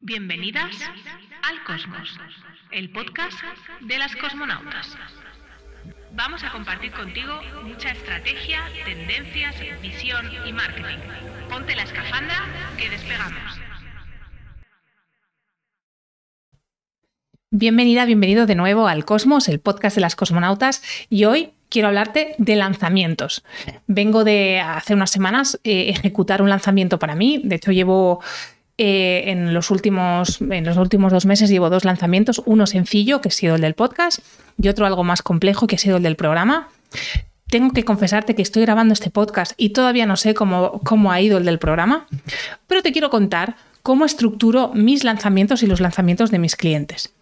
[0.00, 0.76] Bienvenidas
[1.42, 2.20] al Cosmos,
[2.70, 3.36] el podcast
[3.80, 4.96] de las cosmonautas.
[6.14, 10.98] Vamos a compartir contigo mucha estrategia, tendencias, visión y marketing.
[11.50, 12.36] Ponte la escafandra
[12.78, 13.60] que despegamos.
[17.50, 20.80] Bienvenida, bienvenido de nuevo al Cosmos, el podcast de las cosmonautas.
[21.10, 23.42] Y hoy quiero hablarte de lanzamientos.
[23.88, 27.40] Vengo de hace unas semanas eh, ejecutar un lanzamiento para mí.
[27.42, 28.22] De hecho, llevo
[28.78, 33.28] eh, en, los últimos, en los últimos dos meses llevo dos lanzamientos, uno sencillo, que
[33.28, 34.20] ha sido el del podcast,
[34.56, 36.68] y otro algo más complejo, que ha sido el del programa.
[37.50, 41.20] Tengo que confesarte que estoy grabando este podcast y todavía no sé cómo, cómo ha
[41.20, 42.06] ido el del programa,
[42.66, 47.12] pero te quiero contar cómo estructuro mis lanzamientos y los lanzamientos de mis clientes.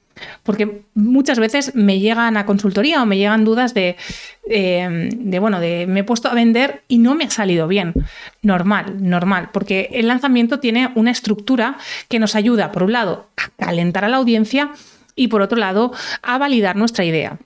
[0.42, 3.96] Porque muchas veces me llegan a consultoría o me llegan dudas de,
[4.48, 7.92] eh, de, bueno, de me he puesto a vender y no me ha salido bien.
[8.42, 13.50] Normal, normal, porque el lanzamiento tiene una estructura que nos ayuda, por un lado, a
[13.64, 14.70] calentar a la audiencia
[15.14, 17.38] y por otro lado, a validar nuestra idea.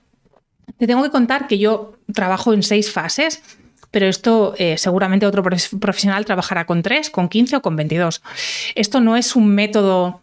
[0.78, 3.42] Te tengo que contar que yo trabajo en seis fases
[3.90, 8.22] pero esto eh, seguramente otro profesional trabajará con tres, con 15 o con 22.
[8.74, 10.20] Esto no es un método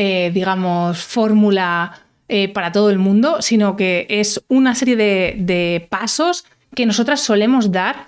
[0.00, 6.44] eh, digamos, fórmula eh, para todo el mundo, sino que es una serie de, pasos
[6.76, 8.06] que nosotras solemos dar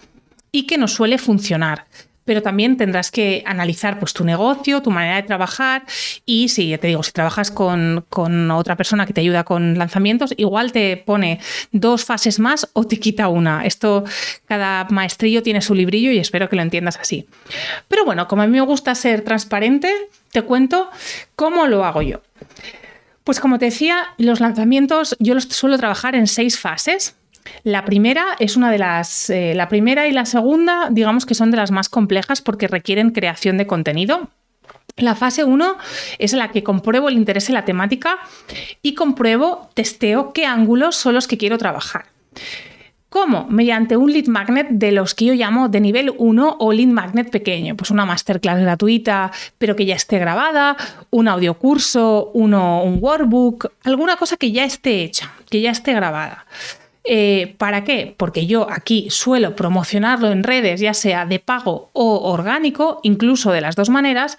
[0.53, 1.87] y que nos suele funcionar
[2.25, 5.83] pero también tendrás que analizar pues, tu negocio, tu manera de trabajar
[6.25, 9.77] y si, ya te digo, si trabajas con, con, otra persona que te ayuda con
[9.77, 11.41] lanzamientos, igual te pone
[11.73, 13.67] dos fases más o te quita una.
[13.67, 14.05] Esto,
[14.45, 17.27] cada maestrillo tiene su librillo y espero que lo entiendas así.
[17.89, 19.93] Pero bueno, como a mí me gusta ser transparente,
[20.33, 20.91] te cuento
[21.37, 22.21] cómo lo hago yo.
[23.25, 27.17] Pues como te decía, los lanzamientos yo los suelo trabajar en seis fases.
[27.65, 29.31] La primera es una de las.
[29.31, 33.11] Eh, la primera y la segunda, digamos que son de las más complejas porque requieren
[33.11, 34.31] creación de contenido.
[34.97, 35.79] La fase 1
[36.19, 38.19] es la que compruebo el interés en la temática
[38.83, 42.07] y compruebo, testeo qué ángulos son los que quiero trabajar.
[43.11, 43.49] ¿Cómo?
[43.51, 47.29] Mediante un lead magnet de los que yo llamo de nivel 1 o lead magnet
[47.29, 47.77] pequeño.
[47.77, 50.77] Pues una masterclass gratuita, pero que ya esté grabada,
[51.11, 56.47] un audiocurso, uno, un workbook, alguna cosa que ya esté hecha, que ya esté grabada.
[57.03, 58.15] Eh, ¿Para qué?
[58.17, 63.61] Porque yo aquí suelo promocionarlo en redes, ya sea de pago o orgánico, incluso de
[63.61, 64.39] las dos maneras,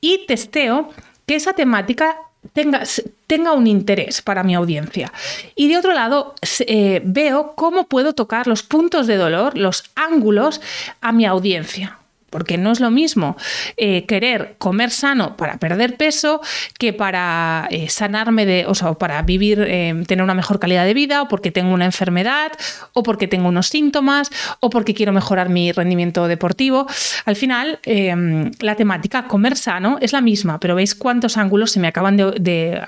[0.00, 0.90] y testeo
[1.24, 2.16] que esa temática
[2.52, 2.82] tenga,
[3.26, 5.12] tenga un interés para mi audiencia.
[5.54, 10.60] Y de otro lado, eh, veo cómo puedo tocar los puntos de dolor, los ángulos
[11.00, 11.98] a mi audiencia
[12.30, 13.36] porque no es lo mismo
[13.76, 16.40] eh, querer comer sano para perder peso
[16.78, 20.94] que para eh, sanarme de, o sea, para vivir, eh, tener una mejor calidad de
[20.94, 22.52] vida, o porque tengo una enfermedad,
[22.92, 24.30] o porque tengo unos síntomas,
[24.60, 26.86] o porque quiero mejorar mi rendimiento deportivo.
[27.24, 31.80] Al final, em, la temática comer sano es la misma, pero veis cuántos ángulos se
[31.80, 32.82] me acaban de,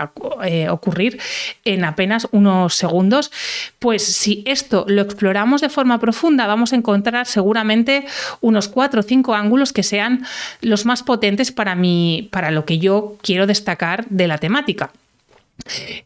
[0.71, 1.19] ocurrir
[1.65, 3.31] en apenas unos segundos.
[3.79, 8.05] Pues si esto lo exploramos de forma profunda, vamos a encontrar seguramente
[8.41, 10.25] unos 4 o 5 ángulos que sean
[10.61, 14.91] los más potentes para, mí, para lo que yo quiero destacar de la temática.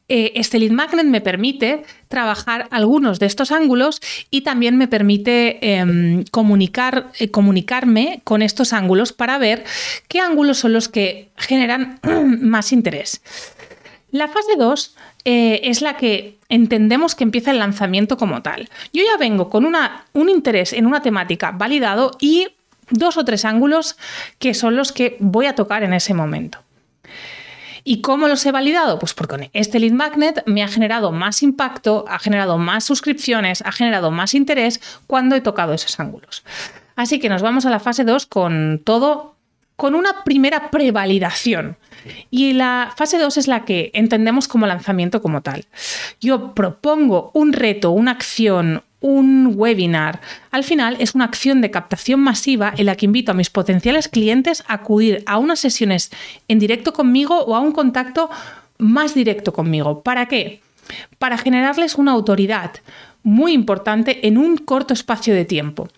[0.08, 5.58] Eh, este lead magnet me permite trabajar algunos de estos ángulos y también me permite
[5.76, 9.64] em, comunicar, eh, comunicarme con estos ángulos para ver
[10.08, 12.00] qué ángulos son los que generan
[12.40, 13.22] más interés.
[14.10, 18.68] La fase 2 eh, es la que entendemos que empieza el lanzamiento como tal.
[18.92, 22.46] Yo ya vengo con una, un interés en una temática validado y
[22.90, 23.96] dos o tres ángulos
[24.38, 26.58] que son los que voy a tocar en ese momento.
[27.86, 28.98] ¿Y cómo los he validado?
[28.98, 33.72] Pues porque este lead magnet me ha generado más impacto, ha generado más suscripciones, ha
[33.72, 36.44] generado más interés cuando he tocado esos ángulos.
[36.96, 39.36] Así que nos vamos a la fase 2 con todo,
[39.76, 41.76] con una primera prevalidación.
[42.30, 45.66] Y la fase 2 es la que entendemos como lanzamiento como tal.
[46.20, 50.22] Yo propongo un reto, una acción, un webinar.
[50.50, 54.08] Al final es una acción de captación masiva en la que invito a mis potenciales
[54.08, 56.10] clientes a acudir a unas sesiones
[56.48, 58.30] en directo conmigo o a un contacto
[58.78, 60.02] más directo conmigo.
[60.02, 60.62] ¿Para qué?
[61.18, 62.70] Para generarles una autoridad
[63.22, 65.88] muy importante en un corto espacio de tiempo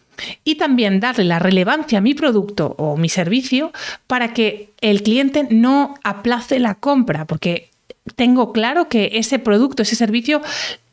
[0.43, 3.71] y también darle la relevancia a mi producto o mi servicio
[4.09, 7.71] para que el cliente no aplace la compra, porque
[8.15, 10.41] tengo claro que ese producto, ese servicio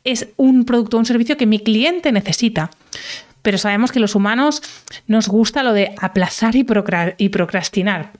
[0.04, 2.70] es un producto un servicio que mi cliente necesita.
[3.42, 4.62] Pero sabemos que los humanos
[5.06, 8.12] nos gusta lo de aplazar y, procrastinar.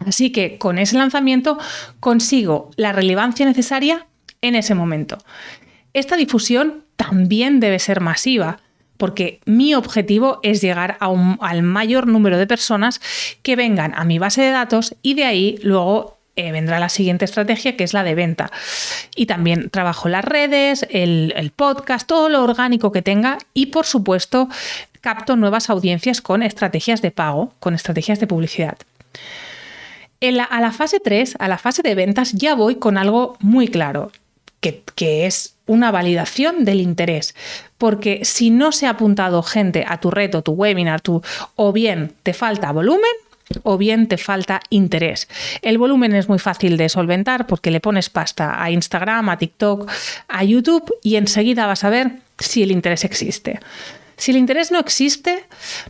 [0.00, 1.58] Así que con ese lanzamiento
[1.98, 4.06] consigo la relevancia necesaria
[4.42, 5.18] en ese momento.
[5.92, 8.60] Esta difusión también debe ser masiva,
[8.98, 13.00] porque mi objetivo es llegar al mayor número de personas
[13.42, 17.24] que vengan a mi base de datos y de ahí luego eh, vendrá la siguiente
[17.24, 18.50] estrategia, que es la de venta.
[19.14, 24.48] Y también trabajo las redes, el, podcast, todo lo orgánico que tenga y, por supuesto,
[25.00, 28.78] capto nuevas audiencias con estrategias de pago, con estrategias de publicidad.
[30.50, 34.12] a la fase 3, a la fase de ventas, ya voy con algo muy claro,
[34.60, 37.34] que, que, es una validación del interés.
[37.78, 41.22] Porque si no se ha apuntado gente a tu reto, tu webinar, tu,
[41.56, 43.10] o bien te falta volumen,
[43.62, 45.28] o bien te falta interés.
[45.62, 49.90] El volumen es muy fácil de solventar porque le pones pasta a Instagram, a TikTok,
[50.28, 53.60] a YouTube y enseguida vas a ver si el interés existe.
[54.16, 55.44] Si el interés no existe,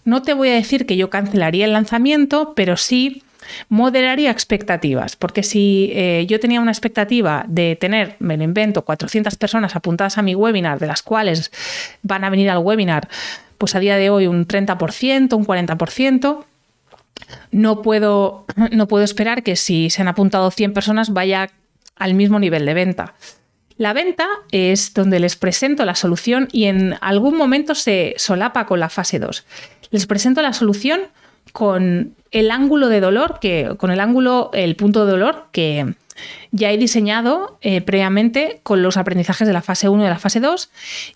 [0.05, 3.25] no te voy a decir que yo cancelaría el lanzamiento, pero sí
[3.69, 9.35] moderaría expectativas, porque si eh, yo tenía una expectativa de tener, me lo invento, 400
[9.35, 11.51] personas apuntadas a mi webinar, de las cuales
[12.03, 13.09] van a venir al webinar,
[13.59, 16.45] pues a día de hoy un 30%, un 40%,
[17.51, 21.51] no puedo, no puedo esperar que si se han apuntado 100 personas vaya
[21.97, 23.15] al mismo nivel de venta.
[23.77, 28.79] La venta es donde les presento la solución y en algún momento se solapa con
[28.79, 29.47] la fase 2.
[29.91, 31.01] Les presento la solución
[31.53, 35.95] con el ángulo de dolor, que, con el ángulo, el punto de dolor que,
[36.53, 40.19] ya he diseñado eh, previamente con los aprendizajes de la fase 1 y de la
[40.19, 40.71] fase 2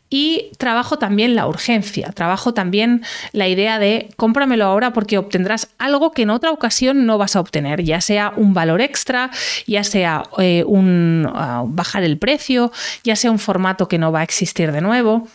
[0.08, 3.02] y trabajo también la urgencia, trabajo también
[3.32, 7.40] la idea de cómpramelo ahora porque obtendrás algo que en otra ocasión no vas a
[7.40, 9.30] obtener, ya sea un valor extra,
[9.66, 12.70] ya sea eh, un ah, bajar el precio,
[13.02, 15.26] ya sea un formato que no va a existir de nuevo.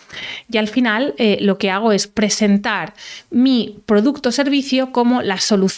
[0.50, 2.94] Y al final eh, lo que hago es presentar
[3.30, 5.69] mi producto servicio como la solución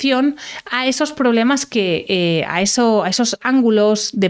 [0.69, 4.29] a esos problemas que, a, eso, a esos ángulos de,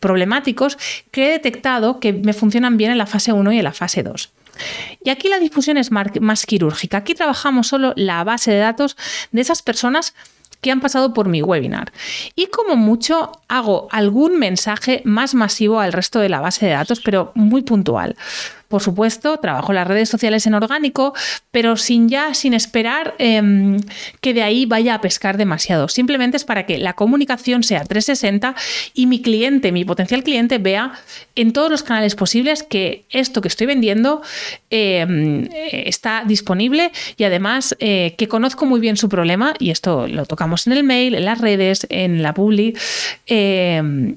[0.00, 0.78] problemáticos
[1.10, 4.02] que he detectado que me funcionan bien en la fase 1 y en la fase
[4.02, 4.30] 2.
[5.04, 6.98] Y aquí la difusión es más quirúrgica.
[6.98, 8.96] Aquí trabajamos solo la base de datos
[9.30, 10.14] de esas personas
[10.60, 11.92] que han pasado por mi webinar.
[12.34, 17.00] Y como mucho hago algún mensaje más masivo al resto de la base de datos,
[17.00, 18.16] pero muy puntual.
[18.68, 21.14] Por supuesto, trabajo las redes sociales en orgánico,
[21.50, 23.80] pero sin ya, sin esperar em,
[24.20, 25.88] que de ahí vaya a pescar demasiado.
[25.88, 28.54] Simplemente es para que la comunicación sea 360
[28.92, 30.92] y mi cliente, mi potencial cliente, vea
[31.34, 34.20] en todos los canales posibles que esto que estoy vendiendo
[34.68, 40.26] em, está disponible y además eh, que conozco muy bien su problema y esto lo
[40.26, 42.76] tocamos en el mail, en las redes, en la publi.
[43.26, 44.16] Em,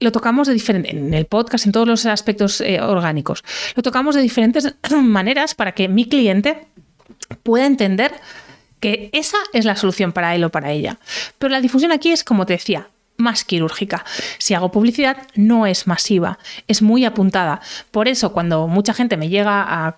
[0.00, 3.44] lo tocamos de diferente, en el podcast, en todos los aspectos eh, orgánicos,
[3.74, 6.66] lo tocamos de diferentes maneras para que mi cliente
[7.42, 8.12] pueda entender
[8.80, 10.98] que esa es la solución para él o para ella.
[11.38, 14.04] Pero la difusión aquí es, como te decía, más quirúrgica.
[14.38, 17.60] Si hago publicidad, no es masiva, es muy apuntada.
[17.90, 19.96] Por eso, cuando mucha gente me llega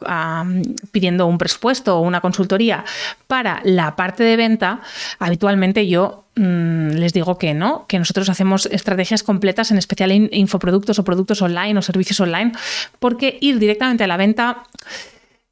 [0.92, 2.84] pidiendo un presupuesto o una consultoría
[3.26, 4.80] para la parte de venta,
[5.18, 10.28] habitualmente yo mm, les digo que no, que nosotros hacemos estrategias completas, en especial en
[10.32, 12.52] infoproductos o productos online o servicios online,
[12.98, 14.64] porque ir directamente a la venta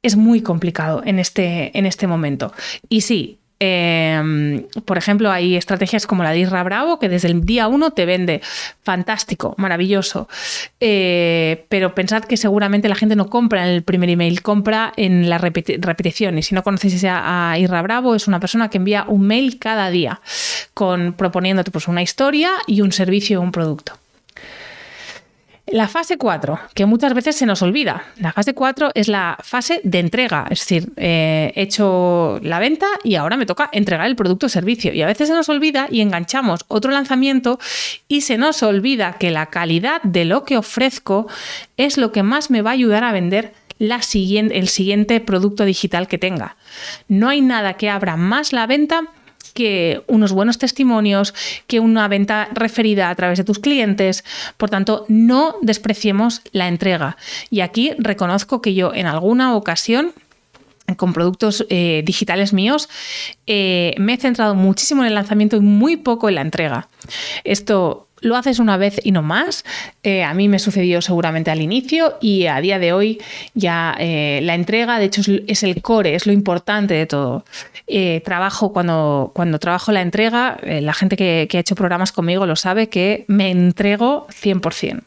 [0.01, 2.53] es muy complicado en este, en este momento.
[2.87, 7.43] Y sí, Em, por ejemplo, hay estrategias como la de Isra Bravo, que desde el
[7.43, 8.41] día uno te vende
[8.83, 10.27] fantástico, maravilloso.
[10.79, 15.29] Eh, pero pensad que seguramente la gente no compra en el primer email, compra en
[15.29, 16.37] la repetición.
[16.37, 19.89] Y si no conocéis a Isra Bravo, es una persona que envía un mail cada
[19.89, 20.21] día
[20.73, 23.93] con proponiéndote pues, una historia y un servicio o un producto.
[25.69, 28.05] La fase 4, que muchas veces se nos olvida.
[28.19, 32.87] La fase 4 es la fase de entrega, es decir, eh, he hecho la venta
[33.03, 34.93] y ahora me toca entregar el producto o servicio.
[34.93, 37.59] Y a veces se nos olvida y enganchamos otro lanzamiento
[38.07, 41.27] y se nos olvida que la calidad de lo que ofrezco
[41.75, 45.65] es lo que más me va a ayudar a vender la siguiente, el siguiente producto
[45.65, 46.55] digital que tenga.
[47.09, 49.03] No hay nada que abra más la venta
[49.53, 51.33] que unos buenos testimonios,
[51.67, 54.23] que una venta referida a través de tus clientes.
[54.57, 57.17] Por tanto, no despreciemos la entrega.
[57.49, 60.13] Y aquí reconozco que yo en alguna ocasión
[60.95, 62.87] con productos eh, digitales míos,
[63.45, 66.87] eh, me he centrado muchísimo en el lanzamiento y muy poco en la entrega.
[67.43, 69.63] Esto lo haces una vez y no más.
[70.03, 73.21] Eh, a mí me sucedió seguramente al inicio y a día de hoy
[73.53, 77.45] ya eh, la entrega, de hecho, es, el core, es lo importante de todo.
[77.87, 82.45] Eh, trabajo cuando, cuando trabajo la entrega, la gente que, que ha hecho programas conmigo
[82.45, 85.01] lo sabe que me entrego 100%.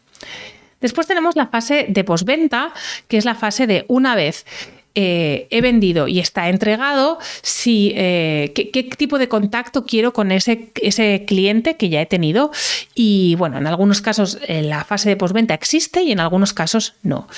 [0.80, 2.72] Después tenemos la fase de postventa,
[3.06, 4.46] que es la fase de una vez
[4.94, 10.72] eh, he vendido y está entregado, si, eh, qué, tipo de contacto quiero con ese,
[10.82, 12.50] ese cliente que ya he tenido.
[12.94, 16.94] Y bueno, en algunos casos eh, la fase de postventa existe y en algunos casos
[17.02, 17.28] no.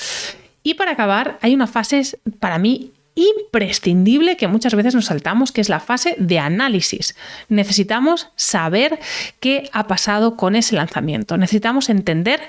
[0.63, 2.01] Y para acabar, hay una fase
[2.39, 7.15] para mí imprescindible que muchas veces nos saltamos, que es la fase de análisis.
[7.49, 8.99] Necesitamos saber
[9.39, 11.37] qué ha pasado con ese lanzamiento.
[11.37, 12.41] Necesitamos entender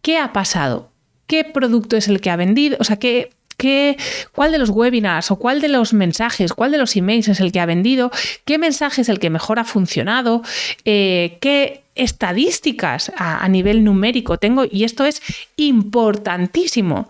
[0.00, 0.90] qué ha pasado,
[1.26, 3.96] qué producto es el que ha vendido, o sea, qué, qué,
[4.32, 7.52] cuál de los webinars o cuál de los mensajes, cuál de los emails es el
[7.52, 8.10] que ha vendido,
[8.44, 10.42] qué mensaje es el que mejor ha funcionado,
[10.84, 15.22] eh, qué estadísticas a, nivel numérico tengo y esto es
[15.56, 17.08] importantísimo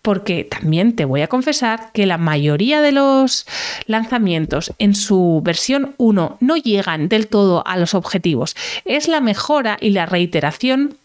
[0.00, 3.46] porque también te voy a confesar que la mayoría de los
[3.86, 8.54] lanzamientos en su versión 1 no llegan del todo a los objetivos.
[8.84, 10.96] Es la mejora y la reiteración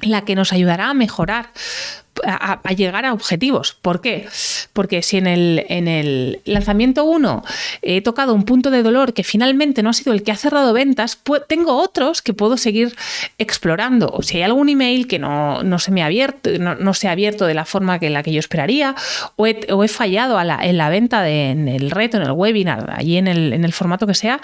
[0.00, 1.50] la que nos ayudará a mejorar
[2.24, 3.76] a, llegar a objetivos.
[3.80, 4.26] ¿Por qué?
[4.72, 7.44] Porque si en el, en el lanzamiento 1
[7.82, 10.72] he tocado un punto de dolor que finalmente no ha sido el que ha cerrado
[10.72, 12.94] ventas, pues tengo otros que puedo seguir
[13.38, 14.10] explorando.
[14.12, 17.46] O si hay algún email que no, se me ha abierto, no, se ha abierto
[17.46, 18.94] de la forma que la que yo esperaría,
[19.36, 23.28] o he, fallado en la venta de, en el reto, en el webinar, allí en
[23.28, 24.40] el, en el formato que sea,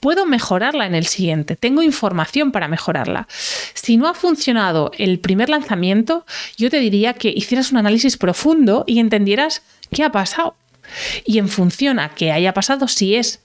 [0.00, 1.56] puedo mejorarla en el siguiente.
[1.56, 3.26] Tengo información para mejorarla.
[3.74, 6.24] Si no ha funcionado el primer lanzamiento,
[6.56, 10.56] yo te diría que hicieras un análisis profundo y entendieras qué ha pasado.
[11.24, 13.40] Y en función a qué haya pasado, si es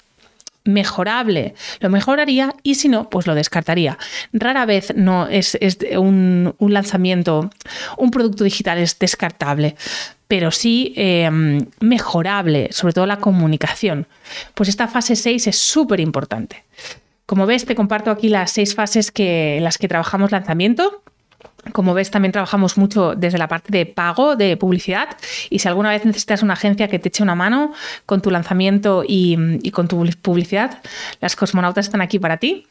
[0.63, 3.98] mejorable, lo mejoraría y si no, pues lo descartaría.
[4.31, 5.58] Rara vez no es,
[5.98, 7.50] un, lanzamiento,
[7.98, 9.75] un producto digital es descartable,
[10.27, 14.08] pero sí em, mejorable, sobre todo la comunicación.
[14.53, 16.63] Pues esta fase 6 es súper importante.
[17.25, 21.01] Como ves, te comparto aquí las seis fases que, en las que trabajamos lanzamiento.
[21.71, 25.17] Como ves, también trabajamos mucho desde la parte de pago, de publicidad.
[25.49, 27.73] Y si alguna vez necesitas una agencia que te eche una mano
[28.05, 30.81] con tu lanzamiento y, con tu publicidad,
[31.19, 32.67] las cosmonautas están aquí para ti.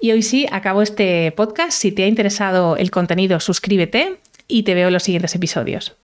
[0.00, 1.72] Y hoy sí, acabo este podcast.
[1.72, 5.96] Si te ha interesado el contenido, suscríbete y te veo en los siguientes episodios.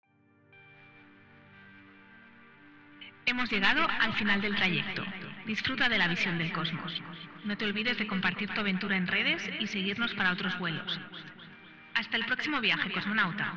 [3.26, 5.02] Hemos llegado al final del trayecto.
[5.46, 7.02] Disfruta de la visión del cosmos.
[7.44, 11.00] No te olvides de compartir tu aventura en redes y seguirnos para otros vuelos.
[11.96, 13.54] Hasta el próximo viaje, cosmonauta.